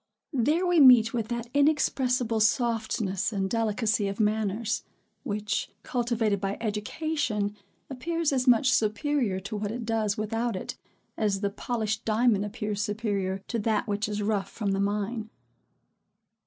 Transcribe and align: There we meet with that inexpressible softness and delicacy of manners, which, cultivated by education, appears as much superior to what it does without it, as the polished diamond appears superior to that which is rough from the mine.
There 0.33 0.65
we 0.65 0.79
meet 0.79 1.13
with 1.13 1.27
that 1.27 1.45
inexpressible 1.53 2.39
softness 2.39 3.31
and 3.31 3.47
delicacy 3.47 4.07
of 4.07 4.19
manners, 4.19 4.83
which, 5.21 5.69
cultivated 5.83 6.41
by 6.41 6.57
education, 6.59 7.55
appears 7.87 8.33
as 8.33 8.47
much 8.47 8.71
superior 8.71 9.39
to 9.41 9.55
what 9.55 9.69
it 9.69 9.85
does 9.85 10.17
without 10.17 10.55
it, 10.55 10.75
as 11.17 11.41
the 11.41 11.51
polished 11.51 12.03
diamond 12.03 12.43
appears 12.45 12.81
superior 12.81 13.43
to 13.49 13.59
that 13.59 13.87
which 13.87 14.09
is 14.09 14.23
rough 14.23 14.49
from 14.49 14.71
the 14.71 14.79
mine. 14.79 15.29